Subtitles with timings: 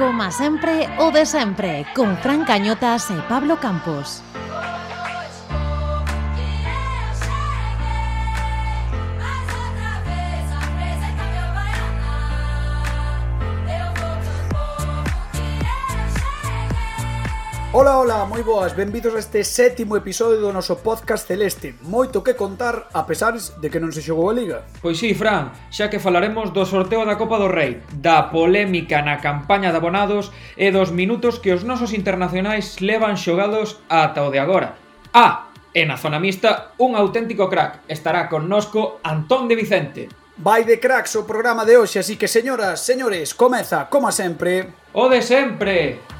[0.00, 4.24] Coma sempre o de sempre, con Fran Cañotas e Pablo Campos.
[17.80, 21.80] Ola, ola, moi boas, benvidos a este sétimo episodio do noso podcast Celeste.
[21.80, 24.68] Moito que contar a pesares de que non se xogou a Liga.
[24.84, 29.16] Pois sí, Fran, xa que falaremos do sorteo da Copa do Rei Da polémica na
[29.24, 30.28] campaña de abonados
[30.60, 34.76] E dos minutos que os nosos internacionais levan xogados ata o de agora.
[35.16, 37.88] Ah, e na zona mixta, un auténtico crack.
[37.88, 40.02] Estará connosco Antón de Vicente.
[40.36, 44.68] Vai de cracks o programa de hoxe, así que señoras, señores, comeza, como sempre.
[44.92, 46.19] O de sempre.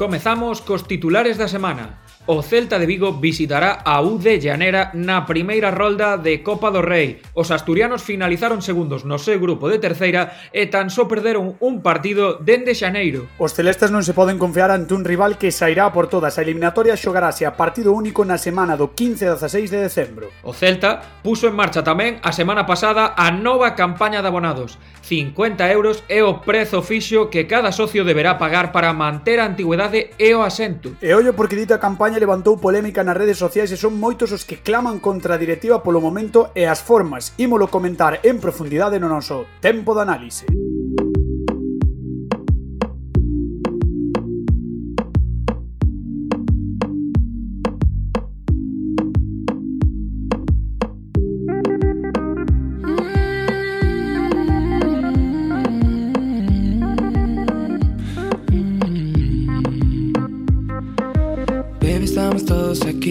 [0.00, 2.00] Comezamos cos titulares da semana.
[2.26, 6.84] O Celta de Vigo visitará a U de Llanera na primeira rolda de Copa do
[6.84, 7.24] Rei.
[7.32, 12.36] Os asturianos finalizaron segundos no seu grupo de terceira e tan só perderon un partido
[12.36, 13.24] dende xaneiro.
[13.40, 16.36] Os celestes non se poden confiar ante un rival que sairá por todas.
[16.36, 20.28] A eliminatoria xogarase a partido único na semana do 15 a 16 de decembro.
[20.44, 24.76] O Celta puso en marcha tamén a semana pasada a nova campaña de abonados.
[25.08, 30.12] 50 euros é o prezo fixo que cada socio deberá pagar para manter a antigüedade
[30.20, 31.00] e o asento.
[31.00, 34.42] E ollo porque dita campaña campaña levantou polémica nas redes sociais e son moitos os
[34.42, 37.38] que claman contra a directiva polo momento e as formas.
[37.38, 40.59] Ímolo comentar en profundidade no noso Tempo de Análise.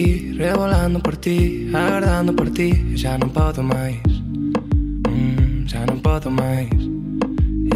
[0.00, 4.00] aquí, revolando por ti, agardando por ti, Já xa non podo máis.
[5.08, 6.72] Mm, xa non podo máis.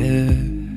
[0.01, 0.77] Yeah.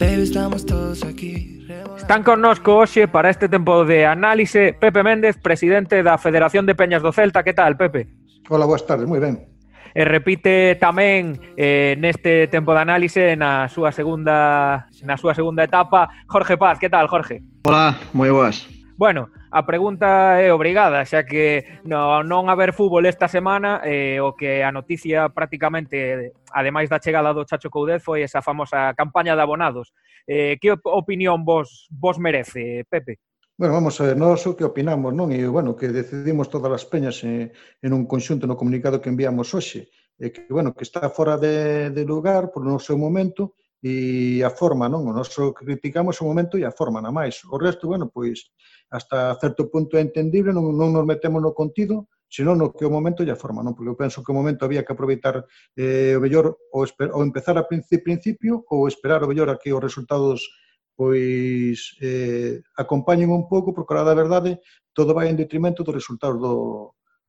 [0.00, 1.64] Baby, estamos todos aquí.
[1.68, 2.00] Revolando...
[2.00, 7.02] Están connosco hoxe para este tempo de análise Pepe Méndez, presidente da Federación de Peñas
[7.02, 7.44] do Celta.
[7.44, 8.08] Que tal, Pepe?
[8.48, 9.52] Hola, boas tardes, moi ben
[9.94, 16.10] e repite tamén eh, neste tempo de análise na súa segunda na súa segunda etapa
[16.26, 17.46] Jorge Paz, que tal Jorge?
[17.62, 18.73] Hola, moi boas.
[18.96, 24.38] Bueno, a pregunta é obrigada, xa que no non haber fútbol esta semana, eh, o
[24.38, 29.42] que a noticia prácticamente, ademais da chegada do Chacho Coudez, foi esa famosa campaña de
[29.42, 29.90] abonados.
[30.30, 33.18] Eh, que opinión vos, vos merece, Pepe?
[33.58, 35.34] Bueno, vamos a ver, nós o que opinamos, non?
[35.34, 37.50] E, bueno, que decidimos todas as peñas en,
[37.82, 39.90] en un conxunto no comunicado que enviamos hoxe,
[40.22, 44.48] e que, bueno, que está fora de, de lugar por no seu momento e a
[44.48, 45.04] forma, non?
[45.04, 47.44] O noso que criticamos o momento e a forma, na máis.
[47.52, 48.48] O resto, bueno, pois,
[48.94, 52.94] hasta certo punto é entendible, non, non nos metemos no contido, senón no que o
[52.94, 53.74] momento e a forma, non?
[53.74, 55.42] Porque eu penso que o momento había que aproveitar
[55.74, 59.74] eh, o mellor ou, esper, ou empezar a principio ou esperar o mellor a que
[59.74, 60.46] os resultados
[60.94, 64.62] pois eh, acompañen un pouco, porque a da verdade
[64.94, 66.54] todo vai en detrimento dos resultados do,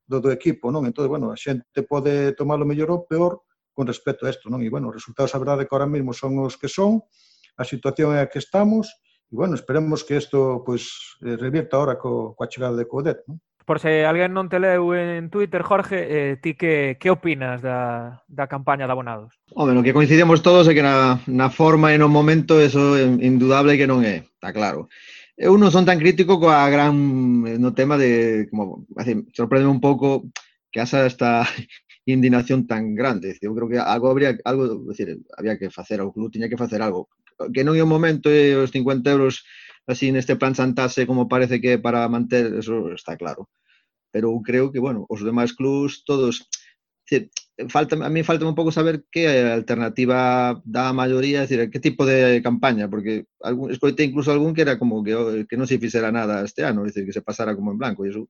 [0.05, 0.85] do, do equipo, non?
[0.85, 3.41] Entón, bueno, a xente pode tomar o mellor ou peor
[3.73, 4.61] con respecto a isto, non?
[4.61, 7.01] E, bueno, os resultados, a verdade, que ahora mesmo son os que son,
[7.57, 8.85] a situación é a que estamos,
[9.31, 13.25] E, bueno, esperemos que isto pois, pues, eh, revirta ahora co, coa chegada de Codet.
[13.25, 13.41] non?
[13.66, 18.22] Por se alguén non te leu en Twitter, Jorge, eh, ti que, que opinas da,
[18.30, 19.34] da campaña de abonados?
[19.58, 23.02] Home, no que coincidimos todos é que na, na forma e no momento eso é
[23.25, 24.86] indudable que non é, está claro.
[25.34, 26.94] Eu non son tan crítico coa gran
[27.50, 30.30] eh, no tema de como así, sorprende un pouco
[30.69, 31.50] que haxa esta
[32.06, 33.34] indignación tan grande.
[33.42, 36.86] Eu creo que algo habría algo, decir, había que facer, o club tiña que facer
[36.86, 37.09] algo
[37.53, 39.44] que non é o momento e os 50 euros
[39.88, 43.50] así neste plan Santase como parece que é para manter, eso está claro.
[44.12, 46.48] Pero eu creo que, bueno, os demais clubs todos
[47.06, 47.30] decir,
[47.69, 51.69] falta, a mí falta un pouco saber que é a alternativa da maioría, é decir,
[51.69, 55.13] que tipo de campaña, porque algún, escoitei incluso algún que era como que,
[55.45, 58.04] que non se fixera nada este ano, é decir, que se pasara como en blanco,
[58.04, 58.27] e iso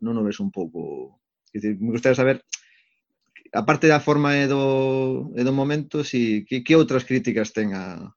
[0.00, 1.20] non o ves un pouco...
[1.52, 2.40] É decir, me gustaría saber
[3.52, 8.12] aparte da forma e do, e do momento, si, que, que outras críticas ten a,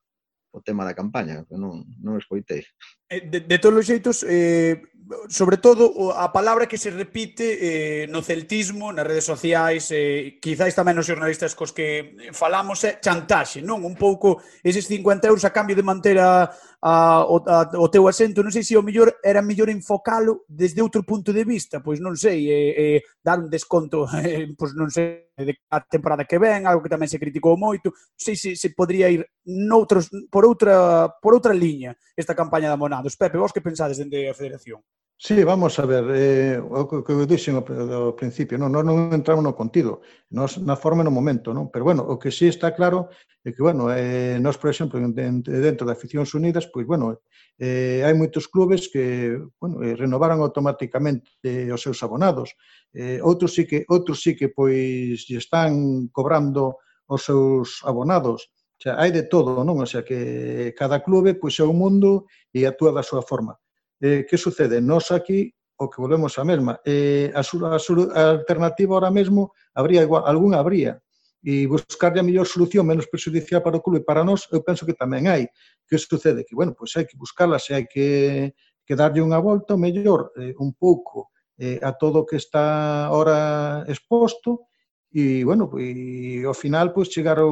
[0.51, 2.67] o tema da campaña, que non, non escoitei.
[3.07, 4.83] Eh, de, de todos os xeitos, eh,
[5.27, 10.75] sobre todo a palabra que se repite eh, no celtismo, nas redes sociais, eh, quizáis
[10.75, 13.83] tamén nos xornalistas cos que falamos, é chantaxe, non?
[13.83, 16.51] Un pouco eses 50 euros a cambio de manter a,
[16.81, 20.83] a, a, a o teu asento, non sei se o mellor era mellor enfocalo desde
[20.83, 24.91] outro punto de vista, pois non sei, eh, eh, dar un desconto, eh, pois non
[24.91, 28.71] sei, de a temporada que ven, algo que tamén se criticou moito, sei se, se
[28.71, 33.17] podría ir noutros, por outra, por outra liña esta campaña da Monados.
[33.17, 34.81] Pepe, vos que pensades dende a Federación?
[35.23, 39.45] Sí, vamos a ver, eh, o que eu dixen ao principio, non, nós non entramos
[39.45, 40.01] no contido,
[40.33, 41.69] nós na forma e no momento, non?
[41.69, 43.05] Pero bueno, o que sí está claro
[43.45, 47.21] é que, bueno, eh, nós, por exemplo, dentro da Aficións Unidas, pois, bueno,
[47.61, 52.57] eh, hai moitos clubes que, bueno, eh, renovaron automáticamente os seus abonados.
[52.89, 58.49] Eh, outros sí que, outros sí que pois, lle están cobrando os seus abonados.
[58.73, 59.77] O sea, hai de todo, non?
[59.77, 63.53] O sea, que cada clube, pois, é un mundo e actúa da súa forma.
[64.01, 64.81] Eh, que sucede?
[64.81, 66.81] Nos aquí o que volvemos a mesma.
[66.85, 71.01] Eh, a, a, a alternativa ahora mesmo habría igual, algún habría,
[71.41, 74.85] e buscarlle a mellor solución menos prejudicial para o clube e para nós, eu penso
[74.85, 75.49] que tamén hai.
[75.89, 76.45] Que sucede?
[76.45, 78.53] Que, bueno, pois hai que buscarla, se hai que,
[78.85, 83.09] que darlle unha volta, o mellor, eh, un pouco eh, a todo o que está
[83.09, 84.69] ahora exposto,
[85.11, 87.51] e, bueno, e ao final, pois, chegaron,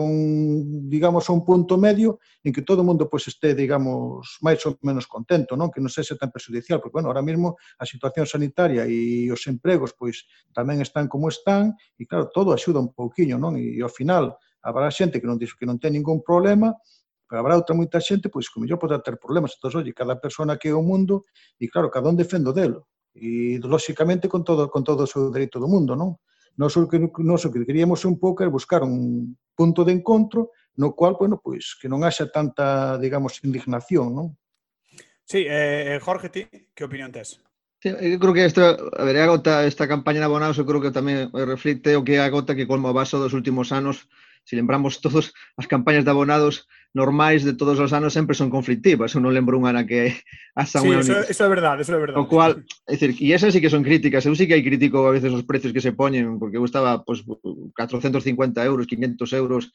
[0.88, 4.80] digamos, a un punto medio en que todo o mundo, pois, este, digamos, máis ou
[4.80, 5.68] menos contento, non?
[5.68, 9.92] Que non sexa tan perjudicial, porque, bueno, ahora mesmo a situación sanitaria e os empregos,
[9.92, 10.24] pois,
[10.56, 13.60] tamén están como están, e, claro, todo axuda un pouquiño, non?
[13.60, 16.72] E, ao final, habrá xente que non, que non ten ningún problema,
[17.28, 19.60] pero habrá outra moita xente, pois, que mellor podrá ter problemas.
[19.60, 21.28] Entón, oye, cada persona que é o mundo,
[21.60, 22.88] e, claro, cada un defendo delo.
[23.12, 26.16] E, lóxicamente, con todo, con todo o seu dereito do mundo, non?
[26.60, 30.52] Nos o que, nos o que queríamos un pouco é buscar un punto de encontro
[30.76, 34.36] no cual, bueno, pois, que non haxa tanta, digamos, indignación, non?
[35.24, 36.44] Sí, eh, eh Jorge, ti,
[36.76, 37.40] que opinión tes?
[37.80, 40.84] Sí, eu creo que esta, a ver, a gota, esta campaña de abonados, eu creo
[40.84, 44.12] que tamén reflicte o que é a gota que colma o vaso dos últimos anos
[44.50, 45.30] se lembramos todos
[45.62, 46.66] as campañas de abonados
[46.98, 49.14] normais de todos os anos sempre son conflictivas.
[49.14, 50.10] Eu non lembro unha na que
[50.58, 51.06] a unha...
[51.06, 52.18] Sí, eso, eso é verdade, eso é verdade.
[52.18, 54.26] O cual, é dicir, e esas sí que son críticas.
[54.26, 57.06] Eu sí que hai crítico a veces os precios que se poñen, porque eu estaba
[57.06, 57.38] pois, pues,
[57.78, 59.70] 450 euros, 500 euros,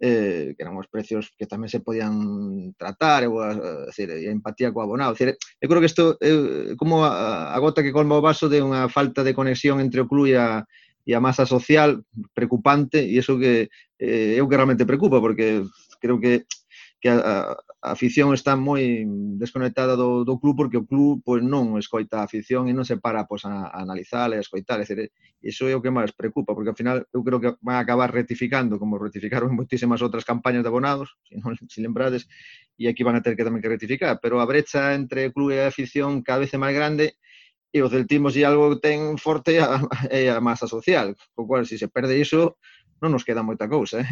[0.00, 4.08] eh, que eran os precios que tamén se podían tratar, eu, eh, a, a, decir,
[4.08, 5.12] a empatía co abonado.
[5.12, 8.64] Decir, eu creo que isto é como a, a gota que colma o vaso de
[8.64, 10.64] unha falta de conexión entre o club e a,
[11.06, 12.02] e a masa social
[12.34, 13.70] preocupante e iso que
[14.02, 15.62] eh, é o que realmente preocupa porque
[16.02, 16.44] creo que
[17.00, 19.04] que a, a afición está moi
[19.38, 22.96] desconectada do, do club porque o club pois non escoita a afición e non se
[22.98, 26.56] para pois, a, a analizar e a escoitar, decir, iso é o que máis preocupa
[26.56, 30.64] porque ao final eu creo que van a acabar rectificando como rectificaron moitísimas outras campañas
[30.64, 32.26] de abonados, se, non, se lembrades,
[32.80, 35.62] e aquí van a ter que tamén que rectificar, pero a brecha entre club e
[35.62, 37.20] afición cada vez é máis grande
[37.76, 41.68] e o celtismo si algo ten forte a, é eh, a masa social, co cual
[41.68, 42.56] se se perde iso
[43.04, 44.08] non nos queda moita cousa, eh?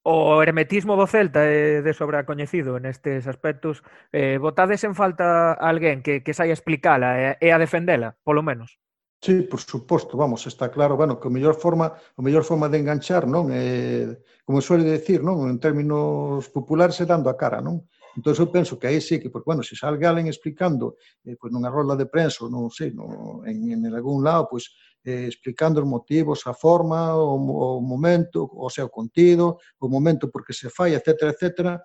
[0.00, 3.84] O hermetismo do Celta é de sobra coñecido nestes aspectos.
[4.16, 8.40] Eh, botades en falta a alguén que, que saia explicala e, e a defendela, polo
[8.40, 8.80] menos?
[9.20, 12.80] Sí, por suposto, vamos, está claro, bueno, que a mellor forma, a mellor forma de
[12.80, 14.16] enganchar, non, Eh,
[14.48, 17.84] como suele decir, non, en términos populares é dando a cara, non?
[18.16, 21.52] Entón, eu penso que aí sí que, porque, bueno, se salga alguén explicando eh, pois
[21.52, 24.66] nunha rola de prensa, non sei, no, en, en algún lado, pois,
[25.06, 30.52] eh, explicando os motivos, a forma, o, o momento, o seu contido, o momento porque
[30.52, 31.78] se fai, etc, etc,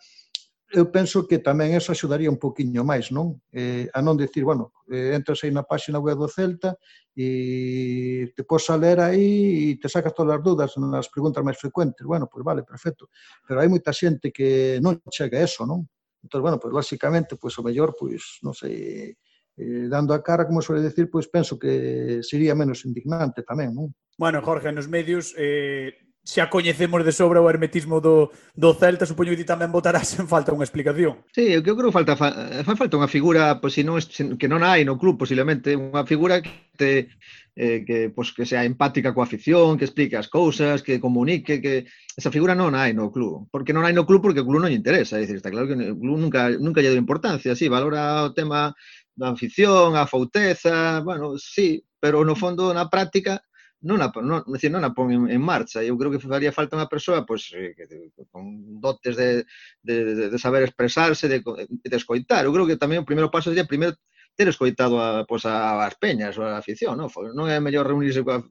[0.73, 3.37] eu penso que tamén eso axudaría un poquinho máis, non?
[3.53, 6.73] Eh, a non decir, bueno, eh, entras aí na páxina web do Celta
[7.15, 11.55] e te pos a ler aí e te sacas todas as dudas nas preguntas máis
[11.61, 12.01] frecuentes.
[12.03, 13.07] Bueno, pois vale, perfecto.
[13.45, 15.85] Pero hai moita xente que non chega a eso, non?
[16.25, 20.65] Entón, bueno, pois lóxicamente, pois o mellor, pois, non sei, eh, dando a cara, como
[20.65, 23.93] suele decir, pois penso que sería menos indignante tamén, non?
[24.17, 25.93] Bueno, Jorge, nos medios eh,
[26.25, 30.25] xa coñecemos de sobra o hermetismo do, do Celta, supoño que ti tamén votarás en
[30.25, 31.21] falta unha explicación.
[31.29, 34.01] Sí, eu creo que falta, fa, eh, falta unha figura pois, si non,
[34.35, 37.13] que non hai no club, posiblemente, unha figura que te,
[37.53, 41.85] eh, que, pois, que sea empática coa afición, que explique as cousas, que comunique, que
[42.17, 43.45] esa figura non hai no club.
[43.53, 45.21] Porque non hai no club porque o club non lle interesa.
[45.21, 47.53] É dicir, está claro que o club nunca, nunca lle deu importancia.
[47.53, 48.73] Sí, valora o tema
[49.13, 53.39] da afición, a fauteza, bueno, sí, pero no fondo, na práctica,
[53.85, 55.85] non a, non, decir, non a pon en, en marcha.
[55.85, 57.85] Eu creo que faría falta unha persoa pois, eh, que,
[58.33, 59.45] con dotes de,
[59.85, 62.49] de, de saber expresarse, de, de escoitar.
[62.49, 63.93] Eu creo que tamén o primeiro paso sería primeiro
[64.33, 66.97] ter escoitado a, pois, a, as peñas, a afición.
[66.97, 68.41] Non, non é mellor reunirse coa,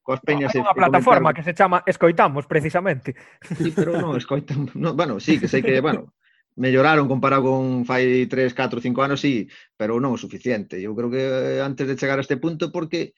[0.00, 0.56] coas peñas...
[0.56, 1.36] No, hai unha plataforma comentar...
[1.36, 3.12] que se chama Escoitamos, precisamente.
[3.44, 4.72] Sí, pero non, escoitamos...
[4.72, 6.16] No, bueno, sí, que sei que, bueno,
[6.58, 9.46] melloraron comparado con fai 3, 4, 5 anos, sí,
[9.78, 10.82] pero non o suficiente.
[10.82, 13.14] Eu creo que eh, antes de chegar a este punto, porque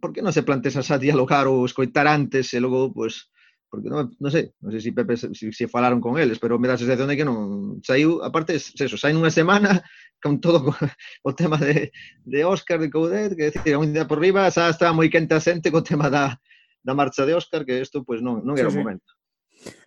[0.00, 3.28] por que non se plantexas a dialogar ou escoitar antes e logo, pois,
[3.70, 6.66] porque non, non sei, non sei se Pepe se, se falaron con eles, pero me
[6.66, 9.84] dá a sensación de que non saiu, aparte, se eso, saín unha semana
[10.24, 10.74] con todo
[11.28, 11.94] o tema de,
[12.26, 15.40] de Óscar, de Coudet, que decir, un día por riba, xa estaba moi quente a
[15.40, 16.40] xente co tema da,
[16.82, 19.06] da marcha de Óscar, que isto pues, non, non era sí, o momento.
[19.06, 19.19] Sí.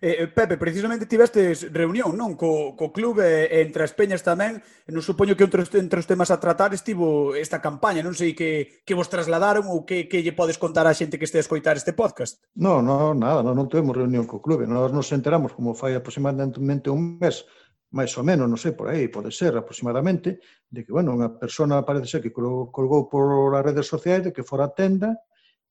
[0.00, 2.38] Eh, eh, Pepe, precisamente tivestes reunión, non?
[2.38, 4.62] Co, co clube e eh, entre as peñas tamén.
[4.86, 8.06] Non supoño que entre, entre os temas a tratar estivo esta campaña.
[8.06, 11.26] Non sei que, que vos trasladaron ou que, que lle podes contar á xente que
[11.26, 12.38] este a escoitar este podcast.
[12.54, 14.70] Non, non, nada, non, non tuvemos reunión co clube.
[14.70, 17.42] Nós nos enteramos como fai aproximadamente un mes
[17.94, 21.86] máis ou menos, non sei, por aí, pode ser aproximadamente, de que, bueno, unha persona
[21.86, 25.14] parece ser que colgou por as redes sociais de que fora a tenda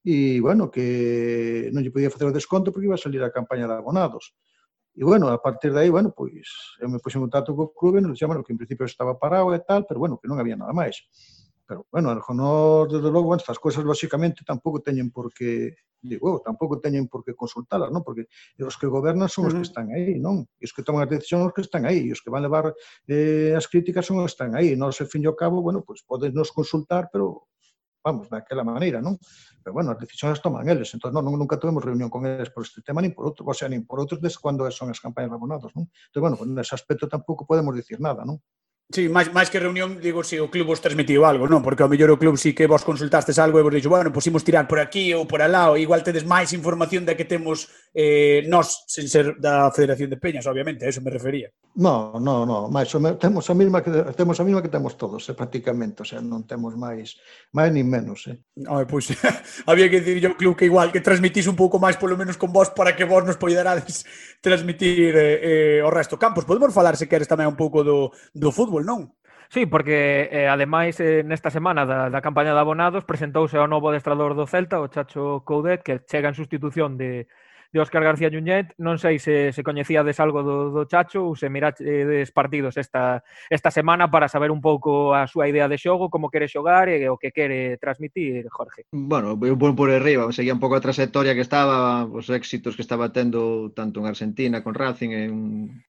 [0.04, 3.64] e, bueno, que non lle podía facer o desconto porque iba a salir a campaña
[3.64, 4.36] de abonados.
[4.92, 8.04] E, bueno, a partir de aí, bueno, pois, eu me puse en contacto co clube,
[8.04, 10.60] nos dixen, bueno, que en principio estaba parado e tal, pero, bueno, que non había
[10.60, 11.08] nada máis.
[11.64, 15.72] Pero, bueno, en Arjonor, desde logo, bueno, estas cousas, lóxicamente, tampouco teñen por que,
[16.04, 18.04] digo, tampouco teñen por que consultalas, non?
[18.04, 18.28] Porque
[18.60, 20.44] os que gobernan son os que están aí, non?
[20.60, 22.44] E os que toman as decisións son os que están aí, e os que van
[22.44, 22.76] levar
[23.08, 24.76] eh, as críticas son os que están aí.
[24.76, 27.48] Non, se fin e ao cabo, bueno, pois, podes nos consultar, pero
[28.04, 29.16] vamos, daquela maneira, non?
[29.64, 32.68] Pero bueno, as decisións as toman eles, entón non, nunca tuvemos reunión con eles por
[32.68, 35.32] este tema, nin por outro, o sea, nin por outros des cando son as campañas
[35.32, 35.88] de abonados, non?
[36.12, 38.36] Entón, bueno, pues, nese aspecto tampouco podemos dicir nada, non?
[38.92, 41.64] Sí, máis, máis que reunión, digo, se si o club vos transmitiu algo, non?
[41.64, 44.28] Porque ao mellor o club si que vos consultastes algo e vos dixo, bueno, pois
[44.28, 47.72] imos tirar por aquí ou por alá, ou igual tedes máis información da que temos
[47.96, 51.48] eh, nós, sen ser da Federación de Peñas, obviamente, a eso me refería.
[51.74, 55.34] No, no, no, máis, temos a mesma que temos a mesma que temos todos, eh,
[55.34, 57.18] prácticamente, o sea, non temos máis
[57.54, 58.38] máis nin menos, eh.
[58.66, 59.10] Ai, pois
[59.70, 62.50] había que dicir ao club que igual que transmitís un pouco máis polo menos con
[62.50, 64.02] vos para que vos nos poidarades
[64.44, 66.18] transmitir eh, eh, o resto.
[66.18, 69.14] Campos, podemos falar se queres tamén un pouco do, do fútbol, fútbol, non?
[69.48, 73.94] Sí, porque eh, ademais eh, nesta semana da, da campaña de abonados presentouse ao novo
[73.94, 77.30] adestrador do Celta, o Chacho Coudet, que chega en sustitución de,
[77.74, 78.70] de Óscar García Juñet.
[78.78, 83.74] Non sei se, se coñecíades algo do, do Chacho ou se mirades partidos esta, esta
[83.74, 87.18] semana para saber un pouco a súa idea de xogo, como quere xogar e o
[87.18, 88.86] que quere transmitir, Jorge.
[88.94, 92.86] Bueno, eu por, por arriba, seguía un pouco a trayectoria que estaba, os éxitos que
[92.86, 95.26] estaba tendo tanto en Argentina con Racing, e,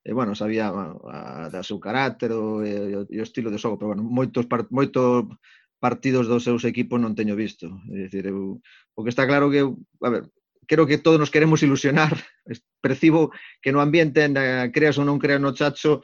[0.02, 3.78] e bueno, sabía bueno, a, da seu carácter o, e, e o estilo de xogo,
[3.78, 5.30] pero bueno, moitos, moitos
[5.78, 7.70] partidos dos seus equipos non teño visto.
[7.94, 8.58] É dicir, eu,
[8.98, 10.26] o que está claro que, a ver,
[10.66, 12.12] creo que todos nos queremos ilusionar.
[12.80, 13.32] Percibo
[13.62, 16.02] que no ambiente, na, eh, creas ou non creas no Chacho,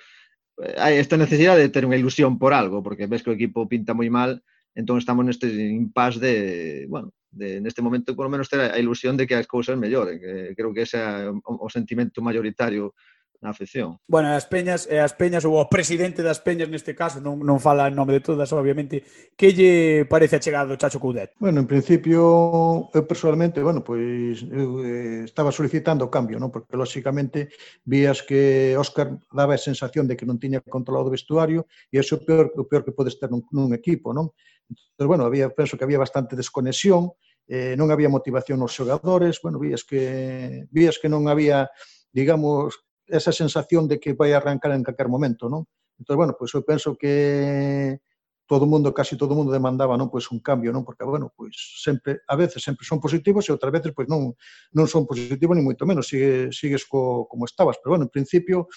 [0.62, 3.69] eh, hai esta necesidade de ter unha ilusión por algo, porque ves que o equipo
[3.69, 4.40] pinta moi mal,
[4.75, 9.16] entón estamos neste impas de, bueno, de, neste momento, por lo menos, ter a ilusión
[9.16, 10.21] de que as cousas melloren.
[10.21, 12.95] Que creo que ese é o, o sentimento mayoritario
[13.43, 13.99] na afección.
[14.07, 17.91] Bueno, as peñas, as peñas ou o presidente das peñas neste caso, non, non fala
[17.91, 19.03] en nome de todas, obviamente,
[19.35, 21.35] que lle parece a chegada do Chacho Coudet?
[21.43, 26.55] Bueno, en principio, eu personalmente, bueno, pois eu eh, estaba solicitando o cambio, non?
[26.55, 27.51] Porque lóxicamente
[27.83, 32.15] vías que Óscar daba a sensación de que non tiña controlado o vestuario e iso
[32.15, 34.31] é o peor, o peor que podes ter nun, nun equipo, non?
[34.71, 37.11] Entón, bueno, había, penso que había bastante desconexión,
[37.51, 41.67] eh, non había motivación nos xogadores, bueno, vías que vías que non había
[42.13, 45.67] digamos, esa sensación de que vai arrancar en calquer momento, non?
[45.99, 48.01] Entón, bueno, pois eu penso que
[48.47, 52.21] todo mundo, casi todo mundo demandaba, non, pois un cambio, non, porque bueno, pois sempre
[52.29, 54.35] a veces sempre son positivos e outras veces pois non
[54.77, 58.69] non son positivos ni moito menos, sigue sigues co, como estabas, pero bueno, en principio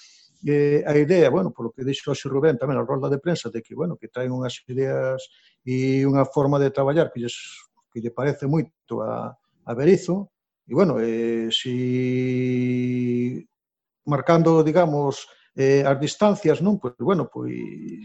[0.46, 3.66] eh, a idea, bueno, polo que dixo hoxe Rubén tamén a rolda de prensa de
[3.66, 5.28] que, bueno, que traen unhas ideas
[5.66, 7.36] e unha forma de traballar que lles,
[7.90, 9.34] que lle parece moito a,
[9.66, 10.30] a Berizo,
[10.70, 13.42] e bueno, eh, si
[14.06, 16.78] marcando, digamos, eh, as distancias, non?
[16.80, 17.54] Pois, bueno, pois,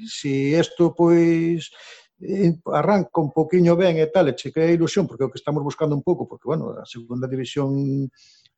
[0.09, 1.71] se si isto, pois,
[2.21, 5.41] eh, arranca un poquinho ben e tal, e che crea ilusión, porque é o que
[5.41, 8.09] estamos buscando un pouco, porque, bueno, a segunda división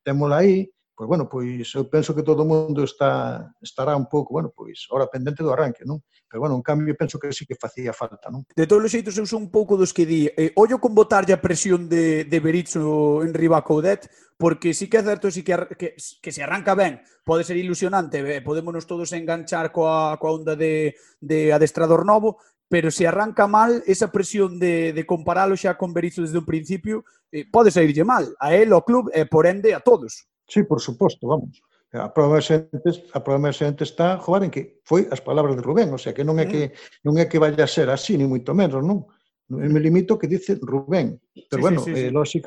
[0.03, 4.37] témola aí, pois bueno, pois eu penso que todo o mundo está estará un pouco,
[4.37, 6.05] bueno, pois ora pendente do arranque, non?
[6.29, 8.45] Pero bueno, un cambio penso que sí que facía falta, non?
[8.53, 11.33] De todos os xeitos eu son un pouco dos que di, eh, ollo con botarlle
[11.33, 15.55] a presión de de Berizzo en riba Coudet, porque sí que é certo sí que,
[15.79, 20.57] que, que se arranca ben, pode ser ilusionante, eh, podémonos todos enganchar coa, coa onda
[20.59, 25.93] de, de adestrador novo, pero se arranca mal, esa presión de, de comparalo xa con
[25.93, 29.45] Berizzo desde un principio, eh, pode saírlle mal, a él, ao club, e eh, por
[29.45, 30.32] ende a todos.
[30.49, 31.63] Sí, por suposto, vamos.
[31.93, 35.93] A prova xente, a prova xente está, joder, en que foi as palabras de Rubén,
[35.93, 37.05] o sea, que non é que mm.
[37.05, 39.05] non é que vaya a ser así, ni moito menos, non?
[39.53, 41.21] Eu me limito que dice Rubén.
[41.53, 42.41] Pero sí, bueno, sí, sí, eh, sí.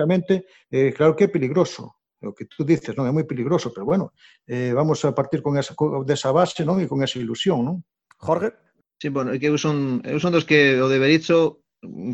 [0.74, 4.18] eh, claro que é peligroso, o que tú dices, non é moi peligroso, pero bueno,
[4.50, 6.82] eh, vamos a partir con esa, con, desa base, non?
[6.82, 7.86] E con esa ilusión, non?
[8.18, 8.50] Jorge?
[8.98, 11.62] Sí, bueno, é que eu son, eu son dos que o de Berizzo,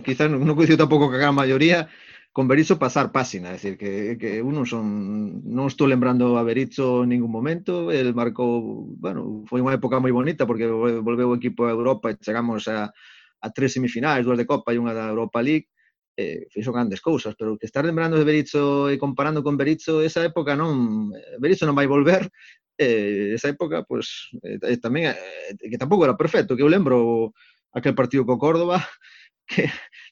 [0.04, 1.88] quizás non coincido tampouco que a gran maioría,
[2.32, 7.04] con Berizzo pasar páxina, é dicir, que, que uno son, non estou lembrando a Berizzo
[7.04, 11.68] en ningún momento, el marcou, bueno, foi unha época moi bonita porque volveu o equipo
[11.68, 15.44] a Europa e chegamos a, a tres semifinais, dúas de Copa e unha da Europa
[15.44, 15.68] League,
[16.16, 20.24] eh, fixo grandes cousas, pero que estar lembrando de Berizzo e comparando con Berizzo, esa
[20.24, 22.32] época non, eh, Berizzo non vai volver,
[22.80, 27.36] eh, esa época, pois, pues, eh, tamén, eh, que tampouco era perfecto, que eu lembro
[27.76, 28.80] aquel partido co Córdoba,
[29.52, 29.68] que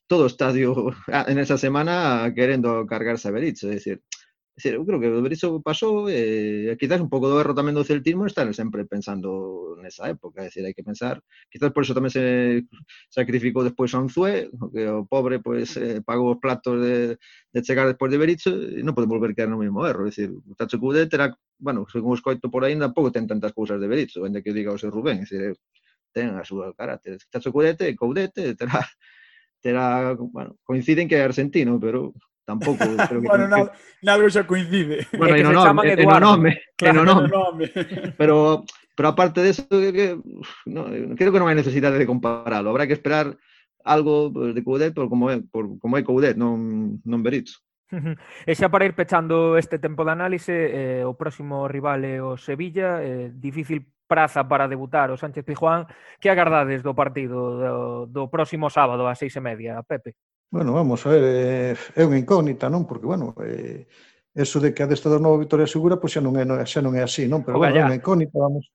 [0.10, 0.74] todo o estadio
[1.32, 4.02] en esa semana querendo cargarse a Berizzo, é dicir,
[4.60, 7.78] decir, eu creo que o Berizzo pasou, e eh, quizás un pouco do erro tamén
[7.78, 11.22] do celtismo estar sempre pensando nesa época, é dicir, hai que pensar,
[11.54, 12.24] quizás por eso tamén se
[13.14, 17.16] sacrificou despois Anzué, que o pobre pois, eh, pagou os platos de,
[17.54, 20.34] de chegar despois de Berizzo, e non pode volver caer no mesmo erro, é dicir,
[20.34, 23.88] o Tacho Cudé terá, bueno, según os coito por aí, tampouco ten tantas cousas de
[23.88, 25.56] Berizzo, ainda que diga o seu Rubén, é dicir,
[26.12, 28.84] ten a súa carácter, Tacho Cudete, Coudete, terá
[29.62, 32.14] terá, bueno, coinciden que é argentino, pero
[32.46, 33.70] tampouco creo que Bueno, na,
[34.02, 35.06] na xa coincide.
[35.14, 37.28] Bueno, e no nome, e No nome, claro, no nome.
[37.30, 37.66] nome.
[38.20, 38.66] pero
[38.98, 40.08] pero aparte de eso que, que
[40.66, 43.38] no, creo que non hai necesidade de compararlo, habrá que esperar
[43.86, 47.64] algo de Coudet, pero como é, por, como é Coudet, non, non Berizzo.
[48.46, 52.38] E xa para ir pechando este tempo de análise, eh, o próximo rival é o
[52.38, 55.86] Sevilla, eh, difícil praza para debutar o Sánchez Pijuán.
[56.18, 57.76] Que agardades do partido do,
[58.10, 60.18] do próximo sábado ás seis e media, Pepe?
[60.50, 62.90] Bueno, vamos a ver, eh, é unha incógnita, non?
[62.90, 63.86] Porque, bueno, eh,
[64.34, 66.98] eso de que a desta da nova Vitoria Segura pois xa non é, xa non
[66.98, 67.46] é así, non?
[67.46, 68.66] Pero bueno, é unha incógnita, vamos.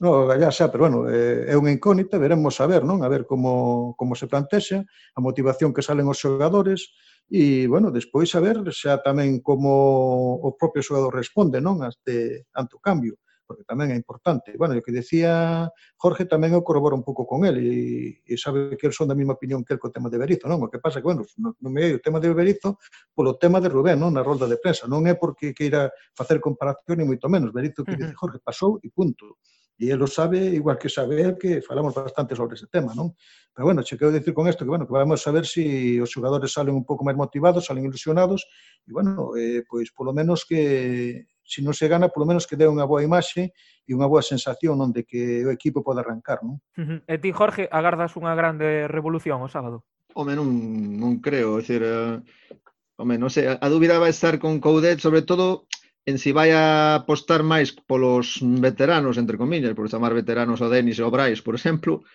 [0.00, 3.04] No, Gallá xa, pero bueno, eh, é unha incógnita, veremos a ver, non?
[3.04, 6.88] A ver como, como se plantexa, a motivación que salen os xogadores,
[7.28, 11.84] e, bueno, despois a ver xa tamén como o propio xogador responde, non?
[11.84, 13.20] Ante, ante o cambio
[13.50, 14.54] porque tamén é importante.
[14.54, 15.66] Bueno, o que decía
[15.98, 19.18] Jorge tamén eu corroboro un pouco con el e, e sabe que el son da
[19.18, 20.62] mesma opinión que el co tema de Berizo, non?
[20.62, 22.78] O que pasa que, bueno, non me o tema de Berizo
[23.10, 24.14] polo tema de Rubén, non?
[24.14, 24.86] Na rolda de prensa.
[24.86, 27.50] Non é porque queira facer comparación, ni moito menos.
[27.50, 28.06] Berizo que uh -huh.
[28.06, 29.42] dice Jorge pasou e punto.
[29.80, 33.16] E ele o sabe, igual que sabe el, que falamos bastante sobre ese tema, non?
[33.50, 35.98] Pero bueno, che quero dicir con isto que, bueno, que vamos a ver se si
[35.98, 38.46] os xogadores salen un pouco máis motivados, salen ilusionados,
[38.86, 42.70] e, bueno, eh, pois polo menos que se non se gana, polo menos que dé
[42.70, 43.50] unha boa imaxe
[43.82, 46.62] e unha boa sensación onde que o equipo pode arrancar, non?
[46.78, 46.98] Uh -huh.
[47.10, 49.82] E ti, Jorge, agardas unha grande revolución o sábado?
[50.14, 50.46] Home, non,
[50.94, 52.22] non creo, é dicir, uh,
[52.94, 55.66] home, non sei, a dúbida vai estar con Coudet, sobre todo
[56.06, 60.98] en si vai a apostar máis polos veteranos, entre comillas, por chamar veteranos a Denis
[60.98, 62.06] e o Brais, por exemplo,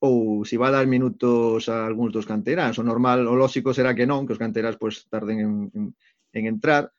[0.00, 2.78] ou se vai dar minutos a algúns dos canteiráns.
[2.78, 5.84] O normal, o lóxico será que non, que os canteiráns pois, tarden en, en,
[6.32, 6.90] en entrar,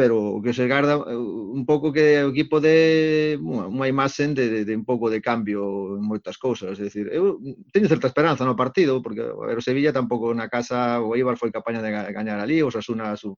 [0.00, 4.48] pero que se garda eh, un pouco que o equipo de unha, unha imaxe de,
[4.48, 7.36] de, de un pouco de cambio en moitas cousas, é dicir, eu
[7.68, 11.36] teño certa esperanza no partido, porque a ver, o Sevilla tampouco na casa o Eibar
[11.36, 13.36] foi capaña de gañar ali, o Sasuna su,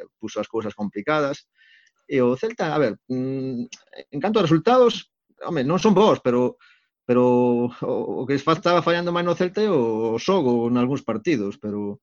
[0.00, 1.44] eh, puso as cousas complicadas,
[2.08, 3.68] e o Celta, a ver, mm,
[4.08, 5.12] en canto a resultados,
[5.44, 6.56] home, non son bons, pero
[7.04, 11.04] pero o, o que estaba fallando máis no Celta é o, o xogo en algúns
[11.04, 12.00] partidos, pero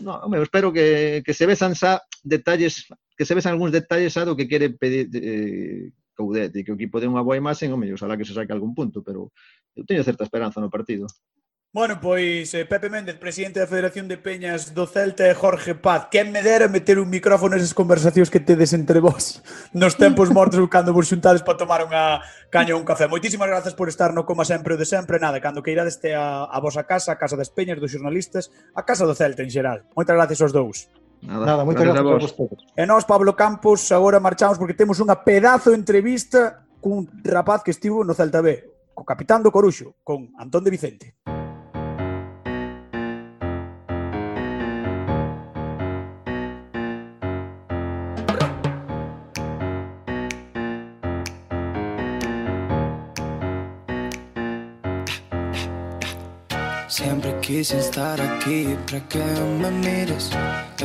[0.00, 4.24] no, home, espero que, que se vezan xa detalles, que se vezan algúns detalles xa
[4.24, 7.94] do que quere pedir eh, Coudet e que o equipo dé unha boa imaxe, home,
[7.94, 9.30] oxalá que se saque algún punto, pero
[9.78, 11.06] eu teño certa esperanza no partido.
[11.70, 16.08] Bueno, pois eh, Pepe Méndez, presidente da Federación de Peñas do Celta e Jorge Paz,
[16.08, 19.44] quen me dera meter un micrófono nesas conversacións que tedes entre vos
[19.76, 23.04] nos tempos mortos cando vos xuntades para tomar unha caña ou un café.
[23.04, 25.20] Moitísimas grazas por estar no Coma Sempre o de Sempre.
[25.20, 28.88] Nada, cando que irades a, a vosa casa, a casa das Peñas, dos xornalistas, a
[28.88, 29.84] casa do Celta en xeral.
[29.92, 30.88] Moitas gracias aos dous.
[31.20, 32.64] Nada, Nada moitas gracias, gracias a vos.
[32.80, 37.76] E nós, Pablo Campos, agora marchamos porque temos unha pedazo de entrevista cun rapaz que
[37.76, 38.64] estivo no Celta B,
[38.96, 41.06] co capitán do Coruxo, con Antón de Vicente.
[57.48, 60.28] Quise estar aquí para que me mires.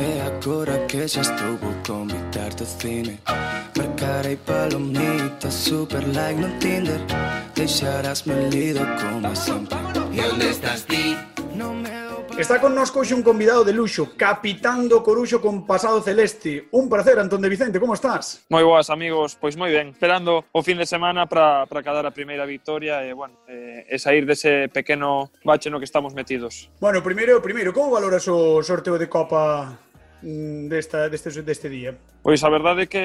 [0.00, 3.20] E agora que xa estou vou convidarte ao cine.
[3.76, 7.00] Marcarei palomitas, super like no Tinder
[7.56, 9.76] Deixarásme lido como sempre
[10.12, 11.33] E onde estás ti?
[12.36, 16.66] Está con nos hoxe un convidado de luxo, capitán do Coruxo con pasado celeste.
[16.74, 18.42] Un placer, Antón de Vicente, como estás?
[18.50, 19.94] Moi boas, amigos, pois moi ben.
[19.94, 24.26] Esperando o fin de semana para cadar a primeira victoria e, bueno, eh, e sair
[24.26, 26.74] dese pequeno bache no que estamos metidos.
[26.82, 29.78] Bueno, primeiro, primeiro, como valoras o sorteo de Copa
[30.18, 31.94] mm, desta, deste, deste día?
[32.26, 33.04] Pois a verdade é que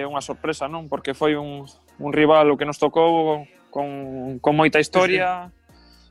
[0.00, 0.88] é unha sorpresa, non?
[0.88, 1.68] Porque foi un,
[2.00, 5.52] un rival o que nos tocou con, con moita historia,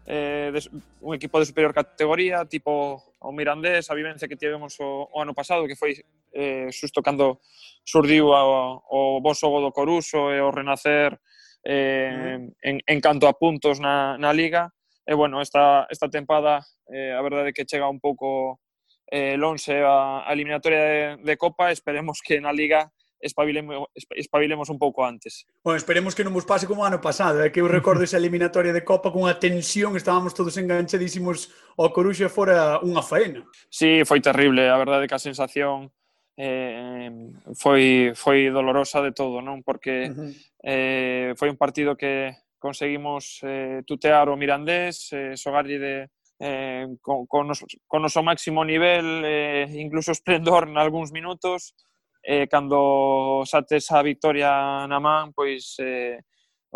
[0.09, 0.59] eh, de,
[1.01, 5.37] un equipo de superior categoría, tipo o Mirandés, a vivencia que tivemos o, o ano
[5.37, 6.01] pasado, que foi
[6.33, 7.39] eh, susto cando
[7.85, 11.13] surdiu o, o, bo xogo do Coruso e o Renacer
[11.61, 14.73] eh, en, en canto a puntos na, na Liga.
[15.05, 18.57] E, bueno, esta, esta tempada eh, a verdade é que chega un pouco
[19.13, 24.79] eh, lonxe a, a eliminatoria de, de Copa, esperemos que na Liga espabilemos, espabilemos un
[24.79, 25.45] pouco antes.
[25.63, 27.51] Bueno, esperemos que non vos pase como ano pasado, é eh?
[27.51, 32.31] que eu recordo esa eliminatoria de Copa con a tensión, estábamos todos enganchadísimos ao Coruxa
[32.31, 33.43] fora unha faena.
[33.67, 35.91] Sí, foi terrible, a verdade que a sensación
[36.39, 37.11] eh,
[37.59, 39.59] foi, foi dolorosa de todo, non?
[39.59, 40.31] Porque uh -huh.
[40.63, 45.95] eh, foi un partido que conseguimos eh, tutear o Mirandés, eh, xogarlle de,
[46.39, 51.75] eh, con, con, os, con o máximo nivel, eh, incluso esplendor en algúns minutos,
[52.29, 56.21] eh, cando sates a victoria na man, pois eh,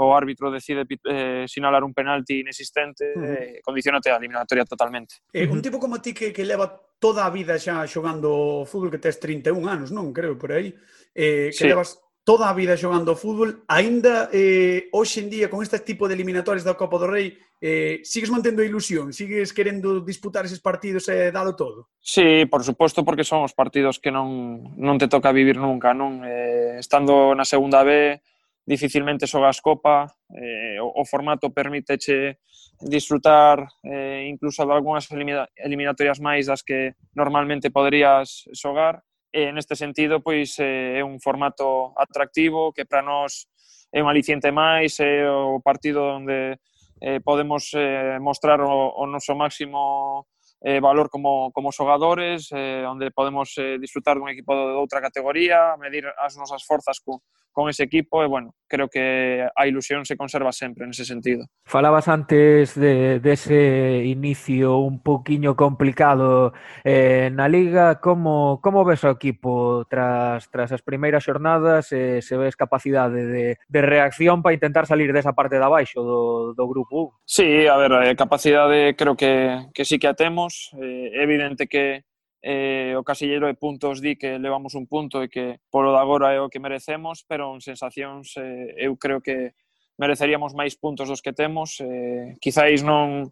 [0.01, 3.37] o árbitro decide eh, sinalar un penalti inexistente, uh -huh.
[3.37, 5.21] eh, condicionate a eliminatoria totalmente.
[5.31, 8.97] Eh, un tipo como ti que, que leva toda a vida xa xogando fútbol, que
[8.97, 10.09] tes 31 anos, non?
[10.09, 10.73] Creo, por aí.
[11.13, 11.69] Eh, que sí.
[11.69, 16.15] levas toda a vida xogando fútbol, aínda eh, hoxe en día con este tipo de
[16.15, 21.11] eliminatorias da Copa do Rei, eh, sigues mantendo a ilusión, sigues querendo disputar eses partidos
[21.11, 21.91] e eh, todo?
[21.99, 26.23] Sí, por suposto, porque son os partidos que non, non te toca vivir nunca, non?
[26.23, 28.23] Eh, estando na segunda B,
[28.63, 32.39] dificilmente xogas Copa, eh, o, o formato permíteche
[32.79, 35.07] disfrutar eh, incluso de algunhas
[35.55, 41.91] eliminatorias máis das que normalmente poderías xogar, e neste sentido pois eh, é un formato
[41.97, 43.49] atractivo que para nós
[43.89, 46.61] é un aliciente máis, é o partido onde
[47.01, 50.29] eh, podemos eh, mostrar o, o noso máximo
[50.63, 55.75] eh, valor como, como xogadores, eh, onde podemos eh, disfrutar dun equipo de outra categoría,
[55.75, 57.21] medir as nosas forzas co,
[57.53, 61.45] con ese equipo, e, bueno, creo que a ilusión se conserva sempre nese sentido.
[61.63, 69.05] Falabas antes de, de ese inicio un poquinho complicado eh, na Liga, como, como ves
[69.05, 74.57] o equipo tras, tras as primeiras xornadas, eh, se ves capacidade de, de reacción para
[74.57, 77.21] intentar salir desa parte de abaixo do, do grupo?
[77.23, 80.71] Sí, a ver, eh, capacidade creo que, que sí que a temos, puntos.
[80.73, 82.03] Eh, é evidente que
[82.41, 86.33] eh, o casillero de puntos di que levamos un punto e que polo de agora
[86.33, 89.55] é o que merecemos, pero en sensacións eh, eu creo que
[89.97, 91.79] mereceríamos máis puntos dos que temos.
[91.79, 93.31] Eh, quizáis non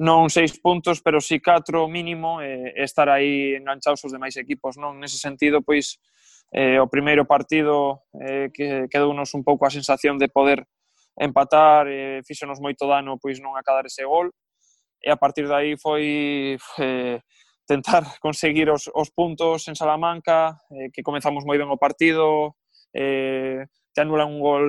[0.00, 4.76] non seis puntos, pero si catro mínimo e eh, estar aí enganchados os demais equipos,
[4.76, 5.00] non?
[5.00, 5.96] Nese sentido, pois,
[6.52, 10.68] eh, o primeiro partido eh, que quedounos un pouco a sensación de poder
[11.16, 14.32] empatar, eh, fíxonos moito dano pois non acadar ese gol,
[15.02, 17.18] e a partir de aí foi eh,
[17.66, 22.56] tentar conseguir os, os puntos en Salamanca, eh, que comenzamos moi ben o partido,
[22.92, 24.66] eh, te anulan un gol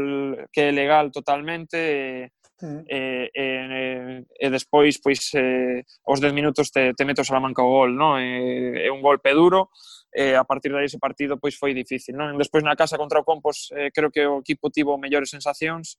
[0.50, 2.30] que é legal totalmente, eh,
[2.62, 7.92] e, e, e despois pois eh, os 10 minutos te, te meto Salamanca o gol,
[7.98, 8.22] non?
[8.22, 9.74] eh, é un golpe duro
[10.14, 12.38] e a partir de ese partido pois foi difícil, non?
[12.38, 15.98] Despois na casa contra o Compos eh, creo que o equipo tivo mellores sensacións